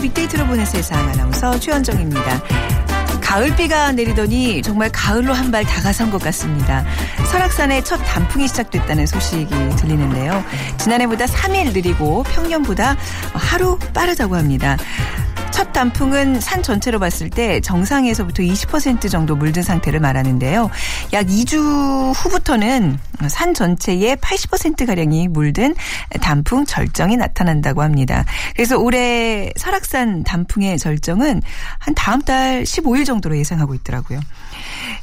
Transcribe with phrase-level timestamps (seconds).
[0.00, 2.42] 빅데이터로 보는 세상 아나운서 최현정입니다.
[3.20, 6.84] 가을비가 내리더니 정말 가을로 한 발 다가선 것 같습니다.
[7.30, 10.42] 설악산에 첫 단풍이 시작됐다는 소식이 들리는데요.
[10.78, 12.96] 지난해보다 3일 느리고 평년보다
[13.34, 14.76] 하루 빠르다고 합니다.
[15.54, 20.68] 첫 단풍은 산 전체로 봤을 때 정상에서부터 20% 정도 물든 상태를 말하는데요.
[21.12, 22.98] 약 2주 후부터는
[23.28, 25.76] 산 전체의 80%가량이 물든
[26.20, 28.24] 단풍 절정이 나타난다고 합니다.
[28.56, 31.40] 그래서 올해 설악산 단풍의 절정은
[31.78, 34.18] 한 다음 달 15일 정도로 예상하고 있더라고요.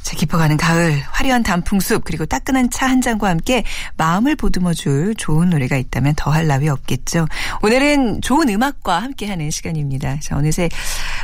[0.02, 3.64] 자, 깊어가는 가을, 화려한 단풍숲, 그리고 따끈한 차 한 잔과 함께
[3.96, 7.26] 마음을 보듬어 줄 좋은 노래가 있다면 더할 나위 없겠죠.
[7.62, 10.18] 오늘은 좋은 음악과 함께하는 시간입니다.
[10.20, 10.68] 자, 어느새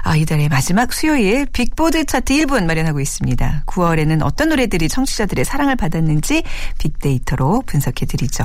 [0.02, 3.64] 아, 이달의 마지막 수요일 빅보드 차트 1분 마련하고 있습니다.
[3.66, 6.42] 9월에는 어떤 노래들이 청취자들의 사랑을 받았는지
[6.78, 8.44] 빅데이터로 분석해드리죠.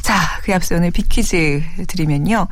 [0.00, 2.48] 자, 그에 앞서 오늘 빅퀴즈 드리면요.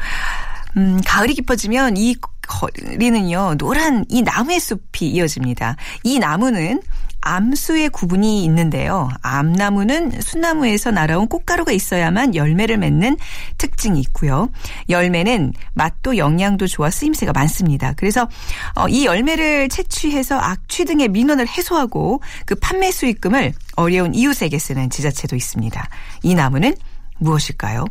[0.76, 5.76] 음, 가을이 깊어지면 이 거리는요, 노란 이 나무의 숲이 이어집니다.
[6.04, 6.80] 이 나무는
[7.22, 9.08] 암수의 구분이 있는데요.
[9.22, 13.16] 암나무는 순나무에서 날아온 꽃가루가 있어야만 열매를 맺는
[13.58, 14.50] 특징이 있고요.
[14.88, 17.94] 열매는 맛도 영양도 좋아 쓰임새가 많습니다.
[17.96, 18.28] 그래서
[18.74, 25.36] 어, 이 열매를 채취해서 악취 등의 민원을 해소하고 그 판매 수익금을 어려운 이웃에게 쓰는 지자체도
[25.36, 25.88] 있습니다.
[26.24, 26.74] 이 나무는
[27.18, 27.84] 무엇일까요?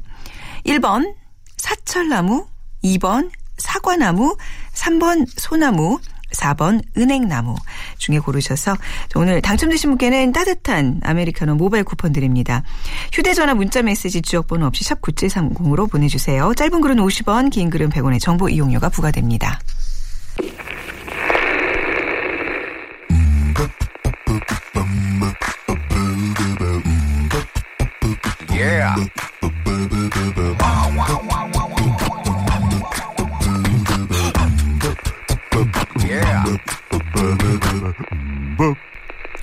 [0.65, 1.13] 1번
[1.55, 2.47] 사철나무,
[2.83, 4.35] 2번 사과나무,
[4.73, 5.99] 3번 소나무,
[6.31, 7.55] 4번 은행나무
[7.97, 8.77] 중에 고르셔서
[9.15, 12.63] 오늘 당첨되신 분께는 따뜻한 아메리카노 모바일 쿠폰 드립니다.
[13.11, 16.53] 휴대전화 문자메시지 지역번호 없이 샵 9730으로 보내주세요.
[16.55, 19.59] 짧은 글은 50원 긴 글은 100원의 정보 이용료가 부과됩니다.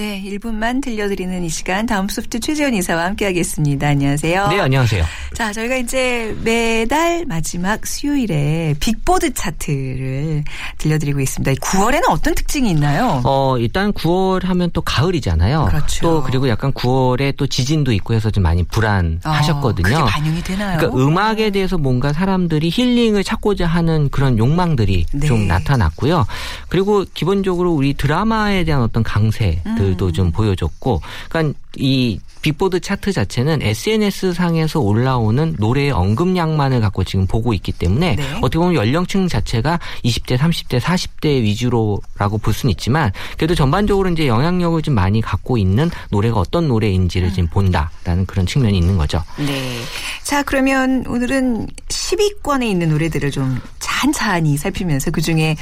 [0.00, 3.86] 네, 1분만 들려드리는 이 시간 다음 소프트 최재원 이사와 함께하겠습니다.
[3.86, 4.48] 안녕하세요.
[4.48, 5.04] 네, 안녕하세요.
[5.34, 10.44] 자, 저희가 이제 매달 마지막 수요일에 빅보드 차트를
[10.78, 11.52] 들려드리고 있습니다.
[11.52, 13.20] 9월에는 어떤 특징이 있나요?
[13.26, 15.66] 어, 일단 9월 하면 또 가을이잖아요.
[15.66, 16.00] 그렇죠.
[16.00, 19.96] 또 그리고 약간 9월에 또 지진도 있고 해서 좀 많이 불안하셨거든요.
[19.96, 20.78] 어, 그게 반영이 되나요?
[20.78, 25.26] 그러니까 음악에 대해서 뭔가 사람들이 힐링을 찾고자 하는 그런 욕망들이 네.
[25.26, 26.26] 좀 나타났고요.
[26.70, 30.12] 그리고 기본적으로 우리 드라마에 대한 어떤 강세들 도 음.
[30.12, 37.52] 좀 보여줬고, 그러니까 이 빅보드 차트 자체는 SNS 상에서 올라오는 노래의 언급량만을 갖고 지금 보고
[37.52, 38.24] 있기 때문에 네.
[38.38, 44.80] 어떻게 보면 연령층 자체가 20대, 30대, 40대 위주로라고 볼 수는 있지만 그래도 전반적으로 이제 영향력을
[44.82, 49.22] 좀 많이 갖고 있는 노래가 어떤 노래인지를 지금 본다라는 그런 측면이 있는 거죠.
[49.36, 49.80] 네.
[50.22, 55.56] 자, 그러면 오늘은 10위권에 있는 노래들을 좀 찬찬히 살피면서 그 중에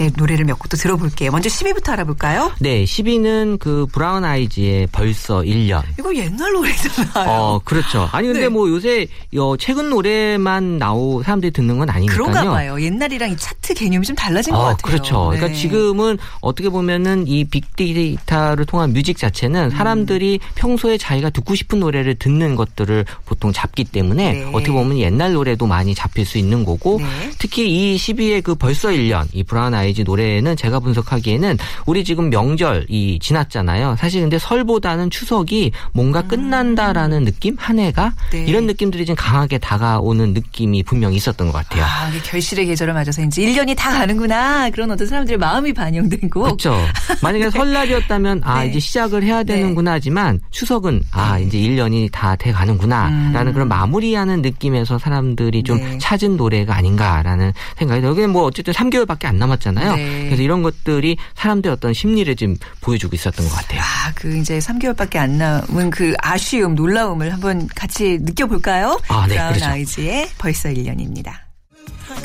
[0.00, 1.32] 예, 노래를 몇 곡도 들어볼게요.
[1.32, 2.52] 먼저 10위부터 알아볼까요?
[2.60, 5.82] 네, 10위는 그 브라운 아이즈의 벌써 1년.
[5.98, 7.28] 이거 옛날 노래잖아요.
[7.28, 8.08] 어, 그렇죠.
[8.12, 8.48] 아니 근데 네.
[8.48, 9.06] 뭐 요새
[9.36, 12.16] 어, 최근 노래만 나오 사람들이 듣는 건 아니니까요.
[12.16, 12.80] 그런가 봐요.
[12.80, 14.82] 옛날이랑 이 차트 개념이 좀 달라진 것 어, 같아요.
[14.82, 15.24] 그렇죠.
[15.26, 15.54] 그러니까 네.
[15.54, 19.70] 지금은 어떻게 보면은 이 빅데이터를 통한 뮤직 자체는 음.
[19.70, 24.44] 사람들이 평소에 자기가 듣고 싶은 노래를 듣는 것들을 보통 잡기 때문에 네.
[24.52, 27.06] 어떻게 보면 옛날 노래도 많이 잡힐 수 있는 거고 네.
[27.38, 32.86] 특히 이 12의 그 벌써 1년 이 브라운 아이즈 노래는 제가 분석하기에는 우리 지금 명절
[32.88, 33.96] 이 지났잖아요.
[33.98, 38.30] 사실 근데 설보다는 추석 이 뭔가 끝난다라는 느낌 한 해가 음.
[38.32, 38.44] 네.
[38.44, 41.84] 이런 느낌들이 좀 강하게 다가오는 느낌이 분명히 있었던 것 같아요.
[41.84, 44.70] 아, 결실의 계절을 맞아서 이제 1년이 다 가는구나.
[44.70, 46.42] 그런 어떤 사람들의 마음이 반영되고.
[46.42, 46.76] 그렇죠.
[47.22, 48.70] 만약에 설날이었다면 아 네.
[48.70, 54.98] 이제 시작을 해야 되는구나 하지만 추석은 아 이제 1년이 다 돼 가는구나라는 그런 마무리하는 느낌에서
[54.98, 55.82] 사람들이 좀 음.
[55.82, 55.98] 네.
[55.98, 59.96] 찾은 노래가 아닌가라는 생각이 여기는 뭐 어쨌든 3개월밖에 안 남았잖아요.
[59.96, 60.24] 네.
[60.26, 63.80] 그래서 이런 것들이 사람들의 어떤 심리를 좀 보여주고 있었던 것 같아요.
[63.82, 68.98] 아, 그 이제 3개월밖에 안 남은 그 아쉬움, 놀라움을 한번 같이 느껴볼까요?
[69.08, 69.70] 아, 네, 브라운 그렇죠.
[69.70, 71.32] 아이즈의 벌써 1년입니다.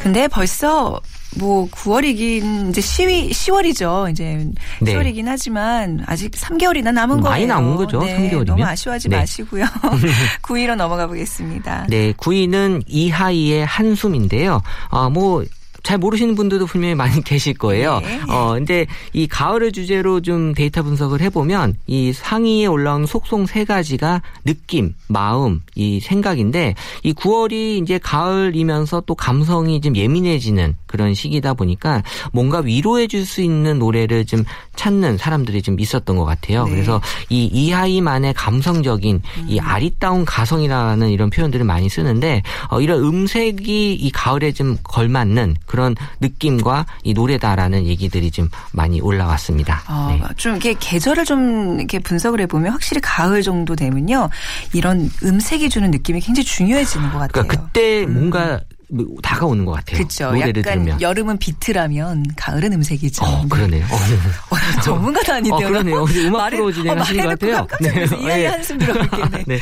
[0.01, 0.99] 근데 벌써
[1.37, 4.09] 뭐 9월이긴 이제 10위 10월이죠.
[4.11, 4.47] 이제
[4.81, 4.93] 네.
[4.93, 7.29] 10월이긴 하지만 아직 3개월이나 남은 거예요.
[7.29, 8.45] 많이 남은 거죠, 네, 3개월이면.
[8.45, 9.17] 너무 아쉬워하지 네.
[9.17, 9.65] 마시고요.
[10.41, 11.87] 9위로 넘어가 보겠습니다.
[11.89, 14.61] 네, 9위는 이하이의 한숨인데요.
[14.89, 15.43] 아, 뭐,
[15.85, 17.99] 잘 모르시는 분들도 분명히 많이 계실 거예요.
[18.01, 18.19] 네.
[18.27, 24.21] 어, 근데 이 가을을 주제로 좀 데이터 분석을 해보면 이 상위에 올라온 속송 세 가지가
[24.45, 26.73] 느낌, 마음, 이 생각인데
[27.03, 32.01] 이 9월이 이제 가을이면서 또 감성이 좀 예민해지는 그런 시기다 보니까
[32.31, 34.43] 뭔가 위로해 줄 수 있는 노래를 좀
[34.75, 36.65] 찾는 사람들이 좀 있었던 것 같아요.
[36.65, 36.71] 네.
[36.71, 44.11] 그래서 이 이하이만의 감성적인 이 아리따운 가성이라는 이런 표현들을 많이 쓰는데 어, 이런 음색이 이
[44.11, 49.83] 가을에 좀 걸맞는 그런 느낌과 이 노래다라는 얘기들이 좀 많이 올라왔습니다.
[49.87, 50.25] 어, 네.
[50.37, 54.29] 좀 이렇게 계절을 좀 이렇게 분석을 해보면 확실히 가을 정도 되면요
[54.73, 57.43] 이런 음색이 주는 느낌이 굉장히 중요해지는 것 같아요.
[57.43, 59.97] 그러니까 그때 뭔가 뭐 다가오는 것 같아요.
[59.97, 60.31] 그렇죠.
[60.31, 61.01] 노래를 들으면.
[61.01, 63.25] 여름은 비트라면 가을은 음색이죠.
[63.25, 63.85] 어, 그러네요.
[63.85, 65.67] 어, 어, 전문가도 아닌데요.
[65.67, 66.03] 어, 그러네요.
[66.27, 67.67] 음악 프로 진행하시는 어, 것 같아요.
[67.81, 68.05] 네.
[68.21, 68.47] 이야기 예.
[68.47, 69.25] 한숨 들어볼게요.
[69.47, 69.59] 네.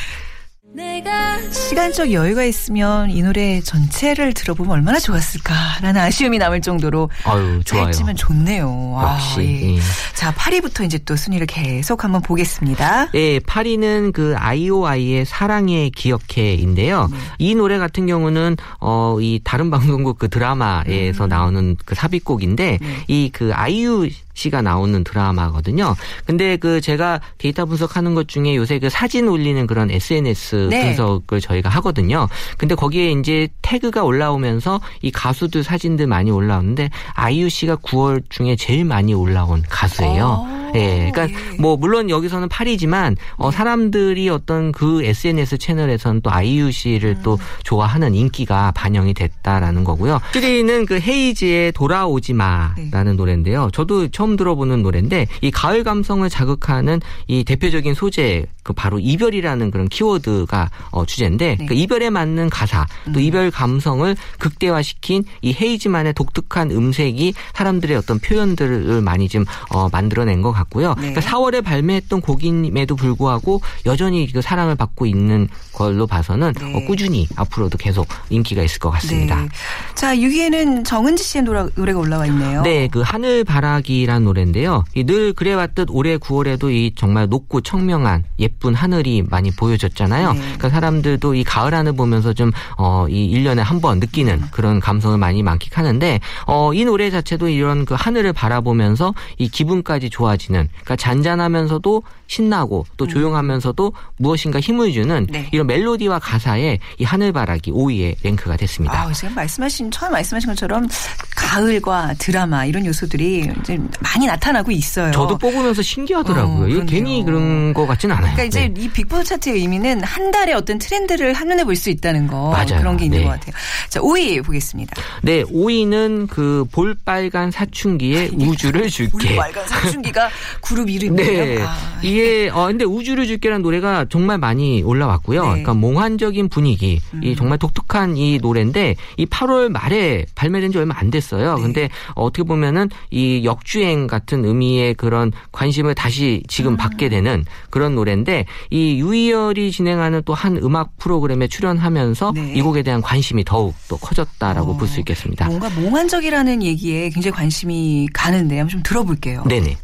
[1.03, 1.51] 네.
[1.51, 7.85] 시간적 여유가 있으면 이 노래 전체를 들어보면 얼마나 좋았을까라는 아쉬움이 남을 정도로 아유, 좋아요.
[7.85, 8.95] 짧지만 좋네요.
[8.97, 9.39] 아, 역시.
[9.41, 9.75] 예.
[9.75, 9.79] 예.
[10.15, 13.09] 자, 8위부터 이제 또 순위를 계속 한번 보겠습니다.
[13.15, 17.07] 예, 8위는 그 아이오아이의 사랑의 기억해인데요.
[17.11, 17.17] 네.
[17.39, 20.29] 이 노래 같은 경우는 어 이 다른 방송국 그 음.
[20.29, 23.03] 드라마에서 나오는 그 삽입곡인데 네.
[23.07, 25.95] 이그 아이유 씨가 나오는 드라마거든요.
[26.25, 30.85] 근데 그 제가 데이터 분석하는 것 중에 요새 그 사진 올리는 그런 SNS 네.
[30.85, 32.27] 분석을 저희가 하거든요.
[32.57, 38.85] 근데 거기에 이제 태그가 올라오면서 이 가수들 사진들 많이 올라오는데 아이유 씨가 9월 중에 제일
[38.85, 40.25] 많이 올라온 가수예요.
[40.25, 41.61] 어, 예, 그러니까 예.
[41.61, 48.15] 뭐 물론 여기서는 8이지만 어 사람들이 어떤 그 SNS 채널에서는 또 아이유 씨를 또 좋아하는
[48.15, 50.19] 인기가 반영이 됐다라는 거고요.
[50.33, 53.69] 7위는 그 헤이즈의 돌아오지 마라는 노래인데요.
[53.73, 59.89] 저도 처음 들어보는 노래인데 이 가을 감성을 자극하는 이 대표적인 소재 그 바로 이별이라는 그런
[59.89, 67.33] 키워드가 어 주제인데 그 이별에 맞는 가사 또 이별 감성을 극대화시킨 이 헤이즈만의 독특한 음색이
[67.53, 70.95] 사람들의 어떤 표현들을 많이 좀 어, 만들어낸 것 같고요.
[70.95, 71.11] 네.
[71.11, 76.73] 그러니까 4월에 발매했던 곡임에도 불구하고 여전히 그 사랑을 받고 있는 걸로 봐서는 네.
[76.73, 79.41] 어, 꾸준히 앞으로도 계속 인기가 있을 것 같습니다.
[79.41, 79.49] 네.
[79.95, 82.61] 자, 6위에는 정은지 씨의 노래, 노래가 올라와 있네요.
[82.61, 84.83] 네, 그 하늘 바라기란 노래인데요.
[84.95, 90.33] 이늘 그래왔듯 올해 9월에도 이 정말 높고 청명한 예쁜 하늘이 많이 보여졌잖아요.
[90.33, 90.39] 네.
[90.39, 94.47] 그러니까 사람들도 이 가을 하늘 보면서 좀, 어, 이 1년에 한 번 느끼는 음.
[94.51, 100.69] 그런 감성을 많이 만끽하는데, 어, 이 노래 자체도 이런 그 하늘을 바라보면서 이 기분까지 좋아지는,
[100.71, 105.27] 그러니까 잔잔하면서도 신나고 또 조용하면서도 무엇인가 힘을 주는 음.
[105.29, 105.49] 네.
[105.51, 109.03] 이런 멜로디와 가사에 이 하늘바라기 5위에 랭크가 됐습니다.
[109.03, 110.87] 아, 지금 말씀하신 처음 말씀하신 것처럼
[111.35, 115.11] 가을과 드라마 이런 요소들이 이제 많이 나타나고 있어요.
[115.11, 116.65] 저도 뽑으면서 신기하더라고요.
[116.65, 116.85] 어, 이게.
[116.85, 118.33] 괜히 그런 것 같진 않아요.
[118.35, 118.83] 그러니까 이제 네.
[118.83, 122.77] 이 빅보드 차트의 의미는 한 달의 어떤 트렌드를 한눈에 볼 수 있다는 거 맞아요.
[122.79, 123.23] 그런 게 있는 네.
[123.25, 123.53] 것 같아요.
[123.89, 124.93] 자, 5위 보겠습니다.
[125.23, 129.35] 네, 5위는 그 볼빨간 사춘기의 우주를 줄게.
[129.35, 130.29] 볼빨간 사춘기가
[130.61, 131.45] 그룹 이름이에요.
[131.45, 131.61] 네.
[131.63, 135.41] 아, 이게, 어, 근데 우주를 줄게라는 노래가 정말 많이 올라왔고요.
[135.41, 135.47] 네.
[135.47, 135.49] 음.
[135.51, 141.09] 그러니까 몽환적인 분위기, 이 정말 독특한 이 노래인데, 이 8월 말에 발매된 지 얼마 안
[141.09, 141.55] 됐어요.
[141.55, 141.61] 네.
[141.61, 146.77] 근데 어떻게 보면은 이 역주행 같은 의미의 그런 관심을 다시 지금 음.
[146.77, 152.53] 받게 되는 그런 노래인데, 이 유희열이 진행하는 또 한 음악 프로그램에 출연하면서 네.
[152.55, 155.45] 이 곡에 대한 관심이 더욱 또 커졌다라고 어, 볼수 있겠습니다.
[155.45, 159.43] 뭔가 몽환적이라는 얘기에 굉장히 관심이 가는데 한번 좀 들어볼게요.
[159.47, 159.77] 네네.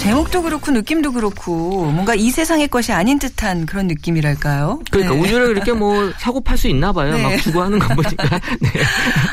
[0.00, 4.80] 제목도 그렇고 느낌도 그렇고 뭔가 이 세상의 것이 아닌 듯한 그런 느낌이랄까요?
[4.90, 5.20] 그러니까 네.
[5.20, 7.14] 우주를 그렇게 뭐 사고 팔 수 있나 봐요.
[7.14, 7.22] 네.
[7.22, 8.40] 막 주고 하는 거 보니까.
[8.60, 8.70] 네.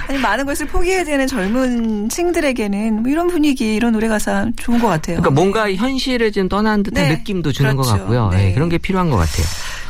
[0.07, 4.87] 아니, 많은 것을 포기해야 되는 젊은 층들에게는 뭐 이런 분위기, 이런 노래 가사 좋은 것
[4.87, 5.17] 같아요.
[5.17, 7.15] 그러니까 뭔가 현실을 좀 떠난 듯한 네.
[7.17, 7.99] 느낌도 주는 것 그렇죠.
[7.99, 8.29] 같고요.
[8.29, 8.37] 네.
[8.37, 9.45] 네, 그런 게 필요한 것 같아요.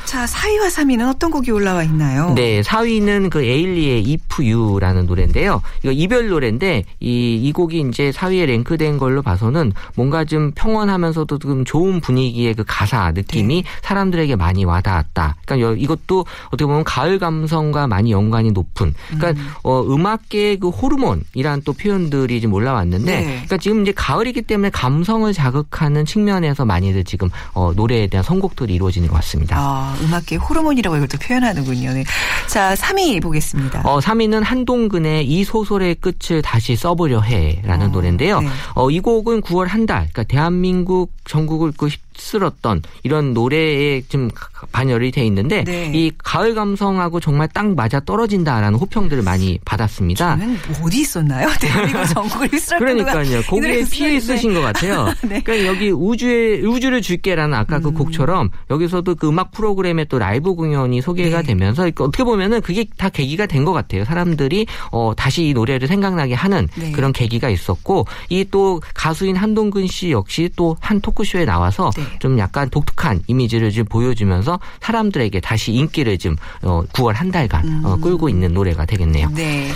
[0.10, 2.34] 자, 4위와 3위는 어떤 곡이 올라와 있나요?
[2.34, 5.62] 네, 4위는 그 에일리의 If You라는 노래인데요.
[5.84, 11.64] 이거 이별 노래인데 이, 이 곡이 이제 4위에 랭크된 걸로 봐서는 뭔가 좀 평온하면서도 좀
[11.64, 13.70] 좋은 분위기의 그 가사 느낌이 네.
[13.84, 15.36] 사람들에게 많이 와닿았다.
[15.46, 18.96] 그러니까 여- 이것도 어떻게 보면 가을 감성과 많이 연관이 높은.
[19.16, 23.24] 그러니까 어, 음악계의 그 호르몬이란 또 표현들이 좀 올라왔는데, 네.
[23.26, 29.08] 그러니까 지금 이제 가을이기 때문에 감성을 자극하는 측면에서 많이들 지금 어, 노래에 대한 선곡들이 이루어지는
[29.08, 29.56] 것 같습니다.
[29.60, 31.94] 아, 음악계 호르몬이라고 이걸 또 표현하는군요.
[31.94, 32.04] 네.
[32.48, 33.82] 자, 3위 보겠습니다.
[33.84, 38.42] 어, 3위는 한동근의 이 소설의 끝을 다시 써보려 해라는 어, 노래인데요.
[38.42, 38.48] 네.
[38.76, 41.90] 어, 이 곡은 9월 한 달, 그러니까 대한민국 전국을 그
[42.20, 44.30] 휩- 씁쓸었던 이런 노래에 좀
[44.72, 45.92] 반열이 돼 있는데 네.
[45.94, 50.38] 이 가을 감성하고 정말 딱 맞아 떨어진다라는 호평들을 많이 받았습니다.
[50.84, 51.48] 어디 있었나요?
[51.60, 53.40] 대한민국 전국을 휩쓸 정도가 그러니까요.
[53.40, 54.20] 이 거기에 피해.
[54.20, 55.06] 쓰신 것 같아요.
[55.24, 55.42] 네.
[55.42, 61.02] 그러니까 여기 우주에 우주를 줄게라는 아까 그 곡처럼 여기서도 그 음악 프로그램에 또 라이브 공연이
[61.02, 61.48] 소개가 네.
[61.48, 64.06] 되면서 어떻게 보면은 그게 다 계기가 된 것 같아요.
[64.06, 66.92] 사람들이 어 다시 이 노래를 생각나게 하는 네.
[66.94, 72.04] 그런 계기가 있었고 이 또 가수인 한동근 씨 역시 또 한 토크쇼에 나와서 네.
[72.20, 77.98] 좀 약간 독특한 이미지를 좀 보여주면서 사람들에게 다시 인기를 좀 어, 9월 한 달간 어,
[77.98, 79.30] 끌고 있는 노래가 되겠네요.
[79.36, 79.70] 네.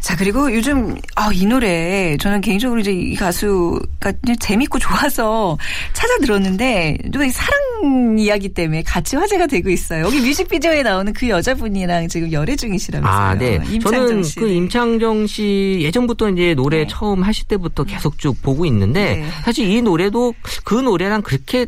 [0.00, 5.58] 자, 그리고 요즘, 아, 이 노래, 저는 개인적으로 이제 이 가수가 재밌고 좋아서
[5.94, 10.04] 찾아 들었는데, 또이 사랑 이야기 때문에 같이 화제가 되고 있어요.
[10.04, 13.20] 여기 뮤직비디오에 나오는 그 여자분이랑 지금 열애 중이시라면서요.
[13.20, 13.58] 아, 네.
[13.68, 14.36] 임창정 저는 씨.
[14.36, 16.86] 그 임창정 씨 예전부터 이제 노래 네.
[16.88, 19.26] 처음 하실 때부터 계속 쭉 보고 있는데 네.
[19.44, 21.66] 사실 이 노래도 그 노래랑 그렇게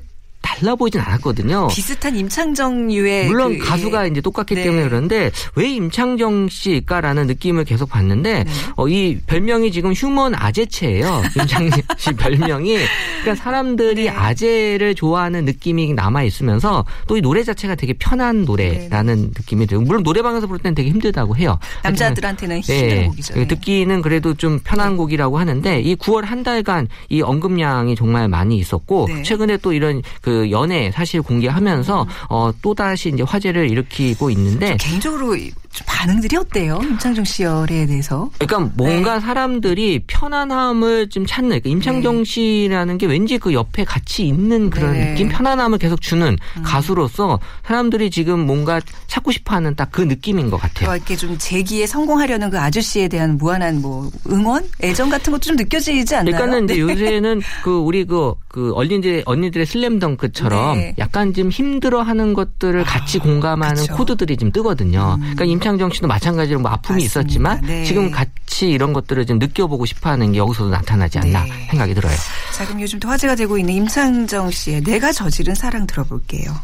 [0.58, 1.68] 달라 보이진 않았거든요.
[1.68, 4.64] 비슷한 임창정류의 물론 그, 가수가 이제 똑같기 네.
[4.64, 8.50] 때문에 그런데 왜 임창정 씨일까라는 느낌을 계속 받는데 네.
[8.76, 11.22] 어, 이 별명이 지금 휴먼 아재체예요.
[11.38, 12.78] 임창정 씨 별명이
[13.22, 14.08] 그러니까 사람들이 네.
[14.08, 20.04] 아재를 좋아하는 느낌이 남아 있으면서 또 이 노래 자체가 되게 편한 노래라는 느낌이 들고 물론
[20.04, 21.58] 노래방에서 부를 때는 되게 힘들다고 해요.
[21.82, 23.34] 남자들한테는 힘든 네, 곡이죠.
[23.34, 23.48] 그 네.
[23.48, 29.08] 듣기는 그래도 좀 편한 곡이라고 하는데 이 9월 한 달간 이 언급량이 정말 많이 있었고
[29.08, 29.22] 네.
[29.24, 35.36] 최근에 또 이런 그 연애 사실 공개하면서 어, 또 다시 이제 화제를 일으키고 있는데 개인적으로
[35.78, 36.78] 좀 반응들이 어때요?
[36.82, 38.30] 임창정 씨 열애에 대해서?
[38.38, 44.70] 그러니까 뭔가 사람들이 편안함을 좀 찾는 그러니까 임창정 씨라는 게 왠지 그 옆에 같이 있는
[44.70, 45.10] 그런 네.
[45.10, 50.86] 느낌 편안함을 계속 주는 가수로서 사람들이 지금 뭔가 찾고 싶어하는 딱 그 느낌인 것 같아요.
[50.86, 55.56] 뭐 이렇게 좀 재기에 성공하려는 그 아저씨에 대한 무한한 뭐 응원, 애정 같은 것도 좀
[55.56, 56.36] 느껴지지 않나요?
[56.36, 56.80] 그러니까는 이제 네.
[56.80, 60.94] 요새는 그 우리 그, 그 언니들, 언니들의 슬램덩크처럼 네.
[60.98, 63.92] 약간 좀 힘들어 하는 것들을 같이 공감하는 그쵸.
[63.92, 63.96] 음.
[63.96, 65.16] 코드들이 좀 뜨거든요.
[65.18, 67.20] 그러니까 임창 정 씨도 마찬가지로 뭐 아픔이 맞습니다.
[67.20, 67.84] 있었지만 네.
[67.84, 71.66] 지금 같이 이런 것들을 좀 느껴보고 싶어 하는 게 여기서도 나타나지 않나 네.
[71.70, 72.16] 생각이 들어요.
[72.54, 76.54] 자, 그럼 요즘 또 화제가 되고 있는 임창정 씨의 내가 저지른 사랑 들어볼게요.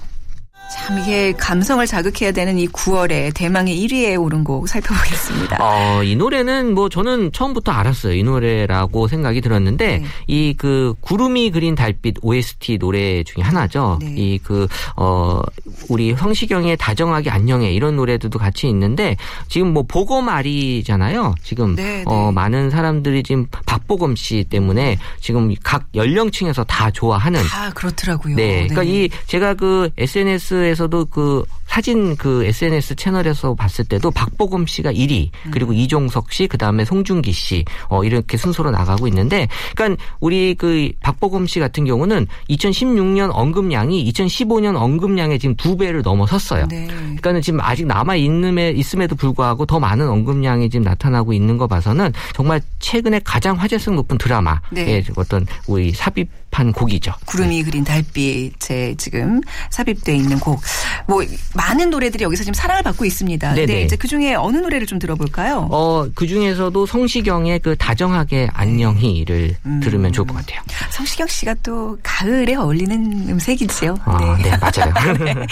[0.74, 5.58] 참 이게 감성을 자극해야 되는 이 9월에 대망의 1위에 오른 곡 살펴보겠습니다.
[5.60, 8.14] 어, 이 노래는 뭐 저는 처음부터 알았어요.
[8.14, 10.04] 이 노래라고 생각이 들었는데 네.
[10.26, 13.98] 이그 구름이 그린 달빛 OST 노래 중에 하나죠.
[14.02, 14.14] 네.
[14.16, 14.66] 이그
[14.96, 15.40] 어
[15.88, 19.16] 우리 성시경의 다정하게 안녕해 이런 노래들도 같이 있는데
[19.48, 21.36] 지금 뭐 보검알이잖아요.
[21.44, 22.32] 지금 네, 어 네.
[22.32, 28.34] 많은 사람들이 지금 박보검 씨 때문에 지금 각 연령층에서 다 좋아하는 아, 그렇더라고요.
[28.34, 28.66] 네.
[28.66, 34.92] 그러니까 이 제가 그 SNS 에서도 그 사진 그 SNS 채널에서 봤을 때도 박보검 씨가
[34.92, 40.54] 1위, 그리고 이종석 씨, 그 다음에 송중기 씨, 어 이렇게 순서로 나가고 있는데 그러니까 우리
[40.54, 46.68] 그 박보검 씨 같은 경우는 2016년 언급량이 2015년 언급량의 지금 두 배를 넘어섰어요.
[46.68, 46.86] 네.
[46.86, 52.12] 그러니까는 지금 아직 남아 있음에 있음에도 불구하고 더 많은 언급량이 지금 나타나고 있는 거 봐서는
[52.36, 55.02] 정말 최근에 가장 화제성 높은 드라마의 네.
[55.16, 57.14] 어떤 우리 삽입한 곡이죠.
[57.24, 59.40] 구름이 그린 달빛에 지금
[59.70, 60.60] 삽입돼 있는 곡.
[61.08, 61.24] 뭐
[61.64, 63.54] 많은 노래들이 여기서 지금 사랑을 받고 있습니다.
[63.54, 63.66] 네네.
[63.66, 65.68] 네, 이제 그 중에 어느 노래를 좀 들어볼까요?
[65.71, 69.80] 어, 그 중에서도 성시경의 그 다정하게 안녕히를 음.
[69.80, 70.61] 들으면 좋을 것 같아요.
[70.90, 73.97] 성시경 씨가 또 가을에 어울리는 음색이지요.
[74.04, 74.92] 아, 네, 맞아요.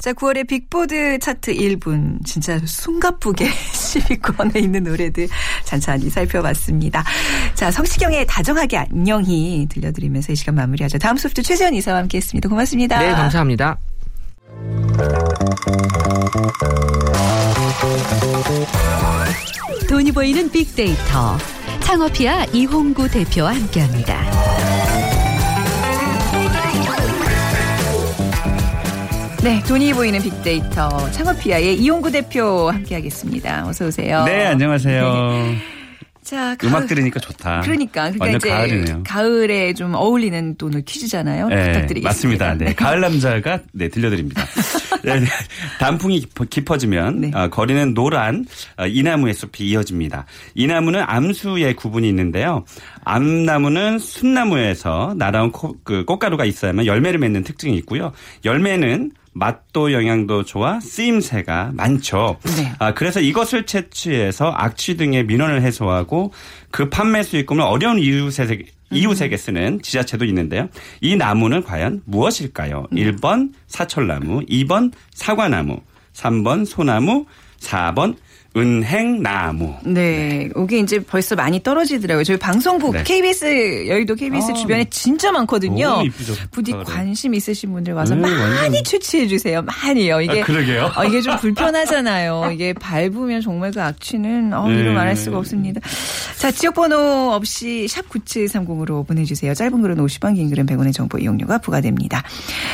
[0.00, 2.24] 자, 9월의 빅보드 차트 1분.
[2.24, 5.28] 진짜 숨가쁘게 10위권에 있는 노래들
[5.64, 7.04] 잔잔히 살펴봤습니다.
[7.54, 10.98] 자, 성시경의 다정하게 안녕히 들려드리면서 이 시간 마무리하죠.
[10.98, 12.48] 다음 소프트 최재현 이사와 함께 했습니다.
[12.48, 12.98] 고맙습니다.
[13.00, 13.78] 네, 감사합니다.
[19.88, 21.38] 돈이 보이는 빅데이터.
[21.80, 24.30] 창업이야 이홍구 대표와 함께합니다.
[29.42, 33.68] 네, 돈이 보이는 빅데이터 창업피아의 이용구 대표 함께하겠습니다.
[33.68, 34.24] 어서 오세요.
[34.24, 35.77] 네, 안녕하세요.
[36.28, 37.60] 자, 가을- 음악 들으니까 좋다.
[37.60, 39.02] 그러니까 그러니까 완전 이제 가을이네요.
[39.06, 41.48] 가을에 좀 어울리는 또 오늘 퀴즈잖아요.
[41.48, 42.08] 네, 부탁드리겠습니다.
[42.46, 42.54] 맞습니다.
[42.54, 44.44] 네, 가을 남자가 네 들려드립니다.
[45.04, 45.26] 네, 네.
[45.80, 47.30] 단풍이 깊어- 깊어 지면 네.
[47.34, 48.44] 어, 거리는 노란
[48.76, 50.26] 어, 이나무의 숲이 이어집니다.
[50.54, 52.64] 이나무는 암수의 구분이 있는데요.
[53.04, 58.12] 암나무는 순나무에서 날아온 코- 그 꽃가루가 있어야만 열매를 맺는 특징이 있고요.
[58.44, 62.38] 열매는 맛도 영양도 좋아 쓰임새가 많죠.
[62.56, 62.72] 네.
[62.78, 66.32] 아, 그래서 이것을 채취해서 악취 등의 민원을 해소하고
[66.70, 70.68] 그 판매 수익금을 어려운 이웃에게 이웃에게 쓰는 지자체도 있는데요.
[71.02, 72.86] 이 나무는 과연 무엇일까요?
[72.90, 75.80] 1번 사철나무, 2번 사과나무,
[76.14, 77.26] 3번 소나무,
[77.60, 78.16] 4번
[78.56, 79.74] 은행나무.
[79.84, 82.24] 네, 이게 이제 벌써 많이 떨어지더라고요.
[82.24, 83.02] 저희 방송국 네.
[83.04, 86.02] KBS 여의도 KBS 아, 주변에 진짜 많거든요.
[86.50, 86.84] 부디 가을에.
[86.84, 88.84] 관심 있으신 분들 와서 네, 많이 완전.
[88.84, 89.62] 채취해 주세요.
[89.62, 90.20] 많이요.
[90.22, 90.90] 이게 아, 그러게요.
[90.96, 92.50] 어, 이게 좀 불편하잖아요.
[92.54, 94.94] 이게 밟으면 정말 그 악취는 어, 이루 네.
[94.94, 95.80] 말할 수가 없습니다.
[96.38, 99.54] 자, 지역번호 없이 샵 9730으로 보내주세요.
[99.54, 102.22] 짧은 글은 50원, 긴 글은 100원의 정보 이용료가 부과됩니다.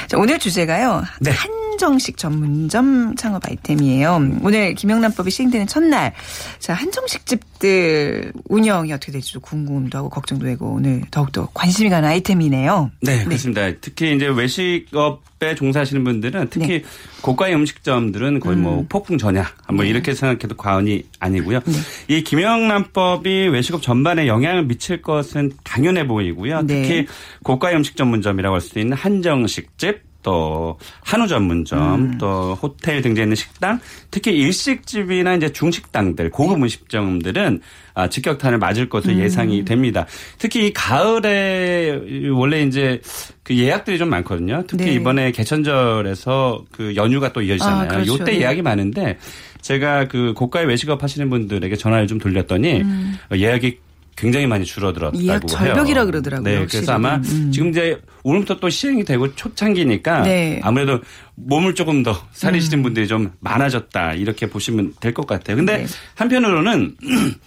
[0.07, 1.03] 자, 오늘 주제가요.
[1.21, 1.31] 네.
[1.33, 4.39] 한정식 전문점 창업 아이템이에요.
[4.43, 6.13] 오늘 김영란법이 시행되는 첫날.
[6.61, 12.93] 자, 한정식 집들 운영이 어떻게 될지도 궁금도 하고 걱정도 되고 오늘 더욱더 관심이 가는 아이템이네요.
[13.03, 13.73] 네, 그렇습니다.
[13.81, 16.85] 특히 이제 외식업에 종사하시는 분들은 특히 네.
[17.23, 21.61] 고가의 음식점들은 거의 뭐 폭풍 전야 뭐 이렇게 생각해도 과언이 아니고요.
[21.65, 21.73] 네.
[22.07, 26.63] 이 김영란법이 외식업 전반에 영향을 미칠 것은 당연해 보이고요.
[26.63, 26.83] 네.
[26.83, 27.07] 특히
[27.43, 32.19] 고가의 음식 전문점이라고 할 수 있는 한정식집 또 한우 전문점, 음.
[32.19, 33.79] 또 호텔 등재 있는 식당,
[34.11, 37.61] 특히 일식집이나 이제 중식당들, 고급 음식점들은
[37.95, 39.21] 아, 직격탄을 맞을 것으로 음.
[39.21, 40.07] 예상이 됩니다.
[40.39, 42.01] 특히 이 가을에
[42.33, 43.01] 원래 이제
[43.45, 44.65] 그 예약들이 좀 많거든요.
[44.67, 44.93] 특히 네.
[44.95, 47.85] 이번에 개천절에서 그 연휴가 또 이어지잖아요.
[47.85, 48.15] 아, 그렇죠.
[48.15, 48.41] 요때 네.
[48.41, 49.19] 예약이 많은데
[49.61, 52.83] 제가 그 고가의 외식업 하시는 분들에게 전화를 좀 돌렸더니
[53.31, 53.79] 어, 예약이
[54.17, 55.25] 굉장히 많이 줄어들었다고 음.
[55.25, 55.47] 예약 해요.
[55.49, 56.67] 절벽이라 그러더라고요, 네.
[56.67, 57.51] 그래서 아마 음.
[57.53, 60.57] 지금 이제 오늘부터 또 시행이 되고 초창기니까 네.
[60.57, 60.61] 음.
[60.63, 61.01] 아무래도
[61.37, 65.57] 몸을 조금 더 사리시는 분들이 좀 많아졌다 이렇게 보시면 될 것 같아요.
[65.57, 65.87] 근데 네.
[66.15, 66.97] 한편으로는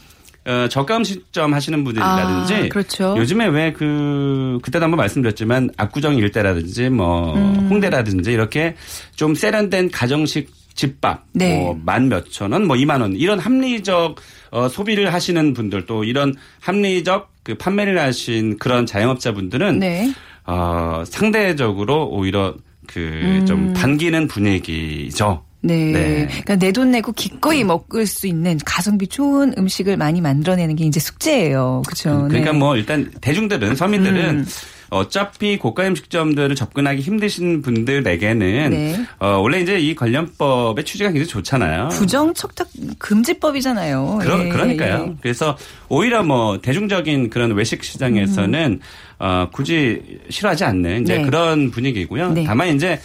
[0.48, 3.16] 어, 저가 음식점 하시는 분들이라든지 아, 그렇죠.
[3.18, 7.68] 요즘에 왜 그 그때도 한번 말씀드렸지만 압구정 일대라든지 뭐 음.
[7.70, 8.76] 홍대라든지 이렇게
[9.16, 11.58] 좀 세련된 가정식 집밥 네.
[11.60, 14.22] 뭐만 몇천 원, 뭐 이만 원 이런 합리적
[14.52, 20.14] 어, 소비를 하시는 분들 또 이런 합리적 그 판매를 하신 그런 자영업자분들은 네.
[20.46, 22.56] 어, 상대적으로 오히려
[22.88, 23.46] 그 음.
[23.46, 25.44] 좀 반기는 분위기죠.
[25.62, 25.92] 네.
[25.92, 26.28] 네.
[26.28, 31.00] 그러니까 내 돈 내고 기꺼이 먹을 수 있는 가성비 좋은 음식을 많이 만들어내는 게 이제
[31.00, 31.82] 숙제예요.
[31.86, 32.28] 그렇죠.
[32.30, 34.46] 그러니까 뭐 일단 대중들은 서민들은 음.
[34.90, 39.06] 어차피 고가 음식점들을 접근하기 힘드신 분들에게는 네.
[39.20, 41.90] 어, 원래 이제 이 관련법의 취지가 굉장히 좋잖아요.
[41.90, 44.20] 부정 척탁 금지법이잖아요.
[44.22, 45.08] 그러, 예, 그러니까요.
[45.10, 45.16] 예.
[45.22, 45.58] 그래서
[45.90, 48.80] 오히려 뭐 대중적인 그런 외식 시장에서는
[49.20, 51.24] 어, 굳이 싫어하지 않는 이제 네.
[51.24, 52.32] 그런 분위기고요.
[52.32, 52.44] 네.
[52.46, 53.00] 다만 이제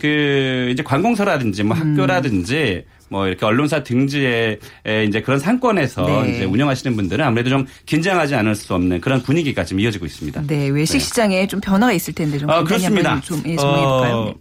[0.00, 1.92] 그 이제 관공서라든지 뭐 음.
[1.92, 6.30] 학교라든지 뭐 이렇게 언론사 등지에 에 이제 그런 상권에서 네.
[6.34, 10.42] 이제 운영하시는 분들은 아무래도 좀 긴장하지 않을 수 없는 그런 분위기가 지금 이어지고 있습니다.
[10.46, 13.20] 네, 외식 시장에 좀 변화가 있을 텐데 좀 아, 그렇습니다.
[13.20, 14.14] 좀 예, 설명해 볼까요?
[14.14, 14.34] 어,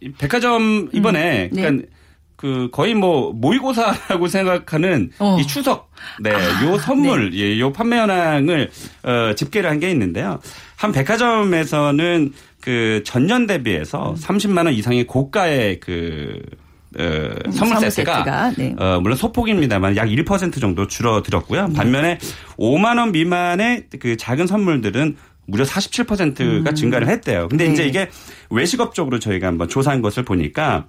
[0.00, 1.62] 이 백화점 이번에 네.
[1.62, 1.88] 그러니까
[2.36, 5.38] 그 거의 뭐 모의고사라고 생각하는 어.
[5.40, 8.70] 이 추석 네, 아, 요 선물, 예, 요 판매 현황을
[9.04, 10.40] 어, 집계를 한 게 있는데요.
[10.76, 16.40] 한 백화점에서는 그 전년 대비해서 30만 원 이상의 고가의 그
[16.98, 18.74] 어, 선물 선물 세트가, 네.
[18.78, 21.70] 어, 물론 소폭입니다만 약 1% 정도 줄어들었고요.
[21.74, 22.18] 반면에
[22.58, 27.48] 5만 원 미만의 그 작은 선물들은 무려 47%가 증가를 했대요.
[27.48, 27.72] 근데 네.
[27.72, 28.08] 이제 이게
[28.50, 30.86] 외식업 쪽으로 저희가 한번 조사한 것을 보니까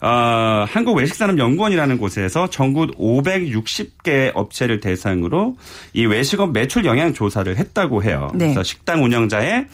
[0.00, 5.56] 어, 한국 외식산업연구원이라는 곳에서 전국 560개 업체를 대상으로
[5.92, 8.30] 이 외식업 매출 영향 조사를 했다고 해요.
[8.34, 8.46] 네.
[8.46, 9.66] 그래서 식당 운영자의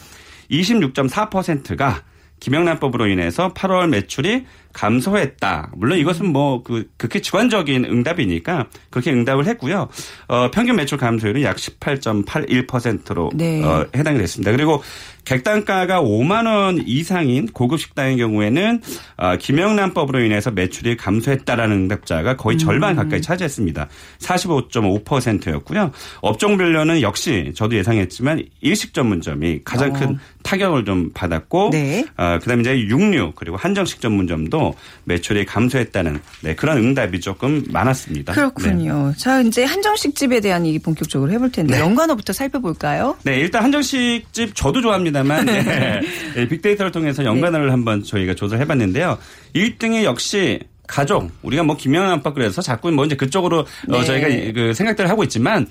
[0.49, 2.03] 26.4%가
[2.39, 5.71] 김영란법으로 인해서 8월 매출이 감소했다.
[5.75, 9.89] 물론 이것은 뭐 그 극히 주관적인 응답이니까 그렇게 응답을 했고요.
[10.27, 13.63] 어, 평균 매출 감소율은 약 18.81%로 네.
[13.63, 14.51] 어, 해당이 됐습니다.
[14.51, 14.81] 그리고
[15.25, 18.81] 객단가가 5만 원 이상인 고급 식당의 경우에는
[19.17, 23.87] 어, 김영란법으로 인해서 매출이 감소했다라는 응답자가 거의 절반 가까이 차지했습니다.
[24.19, 25.91] 45.5%였고요.
[26.21, 32.05] 업종별로는 역시 저도 예상했지만 일식 전문점이 가장 큰 타격을 좀 받았고 네.
[32.17, 34.62] 어, 그다음에 이제 육류 그리고 한정식 전문점도
[35.05, 38.33] 매출이 감소했다는 네, 그런 응답이 조금 많았습니다.
[38.33, 39.13] 그렇군요.
[39.17, 43.17] 자, 이제 한정식 집에 대한 얘기 본격적으로 해볼 텐데 연관어부터 살펴볼까요?
[43.23, 46.01] 네, 일단 한정식 집 저도 좋아합니다만 네,
[46.35, 49.17] 네, 빅데이터를 통해서 연관어를 한번 저희가 조사를 해봤는데요.
[49.55, 51.31] 1등이 역시 가족.
[51.41, 54.03] 우리가 뭐 김영한 압박 그래서 자꾸 뭐 이제 그쪽으로 어, 네.
[54.03, 55.67] 저희가 그 생각들을 하고 있지만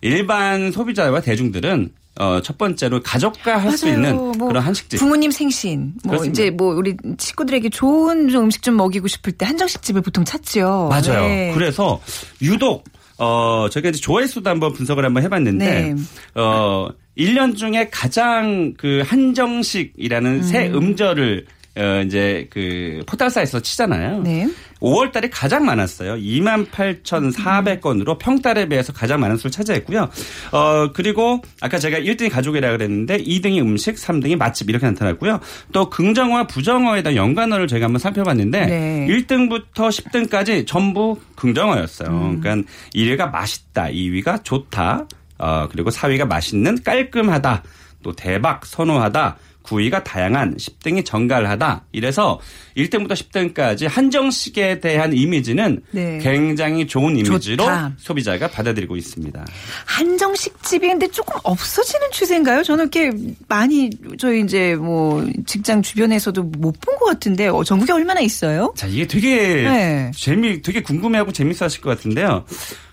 [0.00, 3.88] 일반 소비자와 대중들은 어, 첫 번째로 가족과 할 수.
[3.88, 4.98] 있는 뭐 그런 한식집.
[4.98, 6.42] 부모님 생신, 뭐 그렇습니다.
[6.42, 10.88] 이제 뭐 우리 친구들에게 좋은 좀 음식 좀 먹이고 싶을 때 한정식 집을 보통 찾죠.
[10.90, 11.28] 맞아요.
[11.28, 11.52] 네.
[11.54, 12.00] 그래서
[12.42, 12.84] 유독
[13.18, 15.94] 어 저희가 이제 조회수도 한번 분석을 한번 해봤는데 네.
[16.34, 24.22] 어 1년 중에 가장 그 한정식이라는 새 음절을 어 이제 그 포털사에서 치잖아요.
[24.22, 24.48] 네.
[24.80, 26.14] 5월 달에 가장 많았어요.
[26.14, 30.08] 28,400건으로 평달에 비해서 가장 많은 수를 차지했고요.
[30.52, 35.40] 어, 그리고 아까 제가 1등이 가족이라 그랬는데 2등이 음식, 3등이 맛집 이렇게 나타났고요.
[35.72, 39.06] 또 긍정어와 부정어에 대한 연관어를 저희가 한번 살펴봤는데 네.
[39.08, 42.08] 1등부터 10등까지 전부 긍정어였어요.
[42.08, 42.40] 음.
[42.40, 45.06] 그러니까 1위가 맛있다, 2위가 좋다,
[45.38, 47.62] 어, 그리고 4위가 맛있는 깔끔하다,
[48.02, 49.36] 또 대박, 선호하다,
[49.68, 51.84] 9위가 다양한, 10등이 정갈하다.
[51.92, 52.40] 이래서
[52.76, 56.18] 1등부터 10등까지 한정식에 대한 이미지는 네.
[56.22, 57.92] 굉장히 좋은 이미지로 좋다.
[57.98, 59.44] 소비자가 받아들이고 있습니다.
[59.84, 62.62] 한정식 집이 근데 조금 없어지는 추세인가요?
[62.62, 63.10] 저는 이렇게
[63.48, 68.72] 많이 저희 이제 뭐 직장 주변에서도 못 본 것 같은데 어, 전국에 얼마나 있어요?
[68.76, 70.10] 자, 이게 되게 네.
[70.16, 72.44] 재미, 되게 궁금해하고 재밌어 하실 것 같은데요.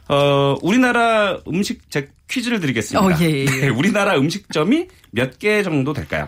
[0.09, 3.05] 어, 우리나라 음식, 제 퀴즈를 드리겠습니다.
[3.05, 3.45] 어, 예, 예.
[3.61, 6.27] 네, 우리나라 음식점이 몇 개 정도 될까요?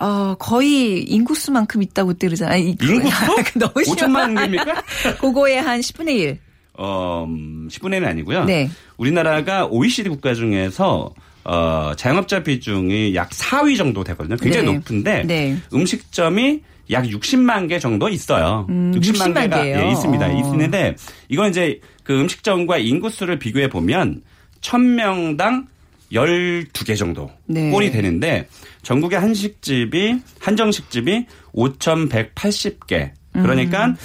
[0.00, 2.62] 어 거의 인구수만큼 있다고 뜨르잖아요.
[2.62, 3.08] 이- 인구수?
[3.58, 4.82] 너무 5천만 개입니까?
[5.20, 6.38] 그거의 한 10분의 1.
[6.80, 8.44] 어, 음, 10분의 1은 아니고요.
[8.44, 8.70] 네.
[8.96, 11.12] 우리나라가 OECD 국가 중에서
[11.44, 14.36] 어, 자영업자 비중이 약 4위 정도 되거든요.
[14.36, 14.72] 굉장히 네.
[14.74, 15.56] 높은데 네.
[15.72, 18.66] 음식점이 약 60만 개 정도 있어요.
[18.68, 19.66] 음, 60만, 60만 개가?
[19.86, 20.26] 예, 있습니다.
[20.26, 20.30] 어.
[20.52, 20.94] 있는데
[21.28, 24.22] 이건 이제 그 음식점과 인구수를 비교해 보면
[24.60, 25.66] 1000명당
[26.12, 27.70] 12개 정도 네.
[27.70, 28.48] 꼴이 되는데
[28.82, 33.10] 전국의 한식집이 한정식집이 5,180개.
[33.32, 33.96] 그러니까 음.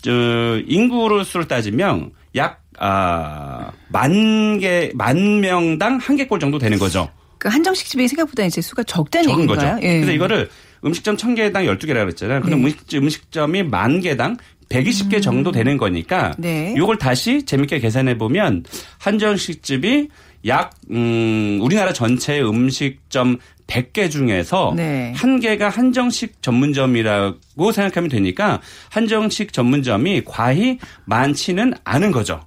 [0.00, 0.10] 저
[0.66, 7.08] 인구를 수를 따지면 약 아, 만 개, 만 명당 한 개 꼴 정도 되는 거죠.
[7.38, 9.74] 그 한정식 집이 생각보다 이제 수가 적다는 적은 얘기인가요?
[9.74, 9.86] 거죠.
[9.86, 9.94] 예.
[9.96, 10.48] 그래서 이거를
[10.84, 12.40] 음식점 1000개당 12개라고 그랬잖아요.
[12.40, 12.66] 그럼 네.
[12.66, 14.36] 음식, 음식점이 만 개당
[14.68, 16.42] 120개 정도 되는 거니까 음.
[16.42, 16.74] 네.
[16.76, 18.64] 요걸 다시 재밌게 계산해 보면
[18.98, 20.08] 한정식집이
[20.46, 25.12] 약 음, 우리나라 전체 음식점 100개 중에서 네.
[25.16, 32.40] 한 개가 한정식 전문점이라고 생각하면 되니까 한정식 전문점이 과히 많지는 않은 거죠.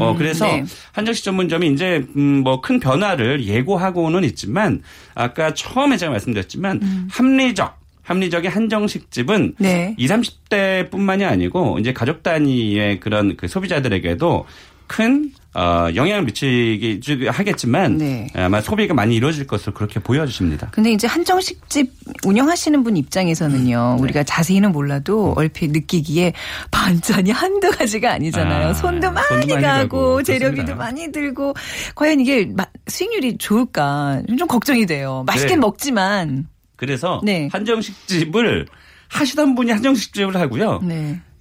[0.00, 0.64] 어 그래서 네.
[0.92, 4.82] 한정식 전문점이 이제 음, 뭐 큰 변화를 예고하고는 있지만
[5.14, 9.94] 아까 처음에 제가 말씀드렸지만 합리적 합리적인 한정식집은 네.
[9.98, 10.16] 20,
[10.48, 14.46] 30대뿐만이 아니고 이제 가족 단위의 그런 그 소비자들에게도
[14.92, 18.26] 큰 어, 영향을 미치기 주- 하겠지만 네.
[18.34, 20.68] 아마 소비가 많이 이루어질 것으로 그렇게 보여집니다.
[20.70, 21.90] 근데 이제 한정식집
[22.26, 24.02] 운영하시는 분 입장에서는요, 네.
[24.02, 26.34] 우리가 자세히는 몰라도 얼핏 느끼기에
[26.70, 28.68] 반찬이 한두 가지가 아니잖아요.
[28.68, 30.74] 아, 손도 많이, 손도 많이 가고, 가고, 재료비도 그렇습니다.
[30.74, 31.54] 많이 들고,
[31.94, 35.24] 과연 이게 마- 수익률이 좋을까 좀 걱정이 돼요.
[35.26, 35.56] 맛있게 네.
[35.56, 36.48] 먹지만.
[36.76, 37.48] 그래서 네.
[37.52, 38.66] 한정식집을
[39.08, 40.80] 하시던 분이 한정식집을 하고요.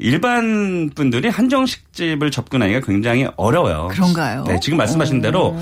[0.01, 0.07] 네.
[0.07, 3.89] 일반 분들이 한정식집을 접근하기가 굉장히 어려워요.
[3.91, 4.43] 그런가요?
[4.47, 5.21] 네, 지금 말씀하신 오.
[5.21, 5.57] 대로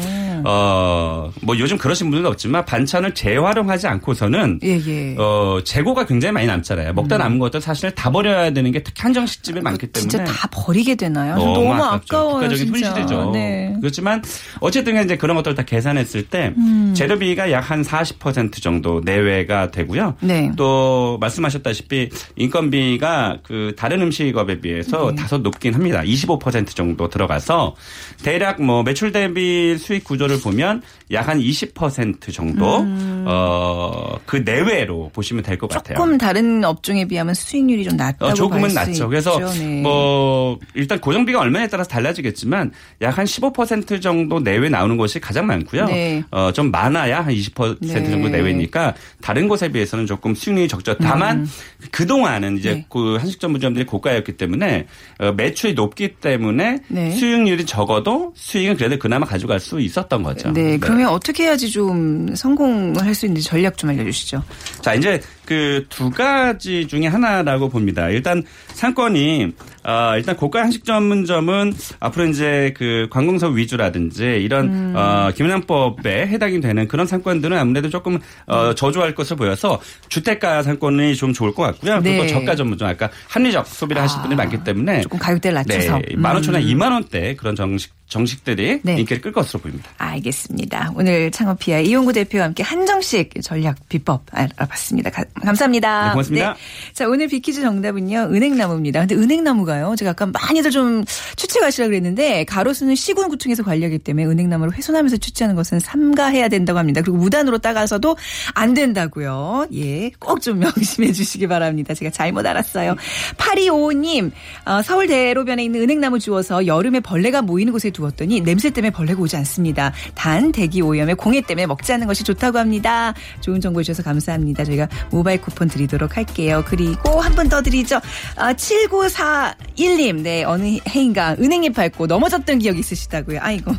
[0.45, 5.15] 어, 뭐 요즘 그러신 분들은 없지만 반찬을 재활용하지 않고서는 예, 예.
[5.17, 6.93] 어, 재고가 굉장히 많이 남잖아요.
[6.93, 10.95] 먹다 남은 것들 사실 다 버려야 되는 게 특히 한정식집에 많기 때문에 진짜 다 버리게
[10.95, 11.36] 되나요?
[11.38, 11.84] 저 너무, 너무.
[11.84, 12.34] 아까워요.
[12.36, 12.89] 국가적인 진짜.
[12.89, 13.32] 손실이죠.
[13.32, 13.75] 네.
[13.82, 14.21] 그렇지만
[14.62, 16.93] 어쨌든 이제 그런 것들을 다 계산했을 때 음.
[16.95, 20.15] 재료비가 약 한 40% 정도 내외가 되고요.
[20.21, 20.52] 네.
[20.56, 24.61] 또 말씀하셨다시피 인건비가 그 다른 음식 업에 네.
[24.61, 26.01] 비해서 다소 높긴 합니다.
[26.01, 27.75] 25% 정도 들어가서
[28.23, 32.85] 대략 뭐 매출 대비 수익 구조를 보면 약 한 20% 정도
[33.25, 35.95] 어그 내외로 보시면 될 것 같아요.
[35.95, 35.97] 음.
[35.97, 39.07] 조금 다른 업종에 비하면 수익률이 좀 낮다고 어, 조금은 낮죠.
[39.09, 39.37] 그래서.
[39.53, 39.81] 네.
[39.81, 45.85] 뭐 일단 고정비가 얼마에 따라서 달라지겠지만 약 한 15% 정도 내외 나오는 곳이 가장 많고요.
[45.87, 46.23] 네.
[46.31, 48.09] 어, 좀 많아야 한 20% 네.
[48.09, 50.95] 정도 내외니까 다른 곳에 비해서는 조금 수익률이 적죠.
[50.97, 51.45] 다만
[51.91, 52.75] 그 동안은 이제 음.
[52.75, 52.85] 네.
[52.89, 54.85] 그 한식 전문점들이 고가였기 때문에
[55.19, 57.11] 어, 매출이 높기 때문에 네.
[57.11, 60.51] 수익률이 적어도 수익은 그래도 그나마 가져갈 수 있었던 거죠.
[60.53, 64.43] 네, 그러면 어떻게 해야지 좀 성공을 할 수 있는지 전략 좀 알려주시죠.
[64.81, 68.09] 자, 이제 그 두 가지 중에 하나라고 봅니다.
[68.09, 69.51] 일단 상권이
[69.83, 74.93] 어, 일단 고가 한식 전문점은 앞으로 이제 그 관공서 위주라든지 이런 음.
[74.95, 78.19] 어, 김영란법에 해당이 되는 그런 상권들은 아무래도 조금 음.
[78.47, 81.99] 어, 저조할 것을 보여서 주택가 상권이 좀 좋을 것 같고요.
[82.01, 82.27] 그리고 네.
[82.27, 85.99] 저가 전문점 아까 합리적 소비를 하실 분이 많기 때문에 조금 가격대를 낮춰서.
[85.99, 86.67] 네, 만 오천 원, 음.
[86.67, 88.97] 이만 원대 그런 정식 정식들이 네.
[88.99, 89.89] 인기를 끌 것으로 보입니다.
[89.97, 90.91] 알겠습니다.
[90.95, 95.12] 오늘 창업피아 이용구 대표와 함께 한정식 전략 비법 알아봤습니다.
[95.39, 96.06] 가- 감사합니다.
[96.06, 96.56] 네, 고맙습니다.
[96.93, 98.99] 자, 오늘 비키즈 정답은요, 은행나무입니다.
[99.02, 101.04] 근데 은행나무가요, 제가 아까 많이들 좀
[101.36, 107.02] 추측하시라 그랬는데, 가로수는 시군구청에서 관리하기 때문에 은행나무를 훼손하면서 추측하는 것은 삼가해야 된다고 합니다.
[107.02, 108.17] 그리고 무단으로 따가서도
[108.54, 109.67] 안 된다고요.
[109.73, 111.93] 예, 꼭 좀 명심해 주시기 바랍니다.
[111.93, 112.95] 제가 잘못 알았어요.
[113.38, 114.32] 8255님,
[114.65, 119.36] 어, 서울 대로변에 있는 은행나무 주워서 여름에 벌레가 모이는 곳에 두었더니 냄새 때문에 벌레가 오지
[119.38, 119.91] 않습니다.
[120.15, 123.13] 단 대기 오염에 공해 때문에 먹지 않는 것이 좋다고 합니다.
[123.41, 124.63] 좋은 정보 주셔서 감사합니다.
[124.63, 126.63] 저희가 모바일 쿠폰 드리도록 할게요.
[126.67, 127.99] 그리고 한번더 드리죠.
[128.35, 133.39] 아, 7941님, 네, 어느 해인가 은행잎 밟고 넘어졌던 기억 있으시다고요.
[133.41, 133.71] 아이고.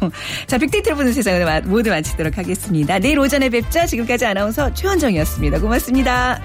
[0.46, 2.98] 자, 빅데이터를 보는 세상을 마- 모두 마치도록 하겠습니다.
[2.98, 3.86] 내일 오전에 뵙죠.
[3.86, 5.60] 지금까지 아나운서 최원정이었습니다.
[5.60, 6.40] 고맙습니다.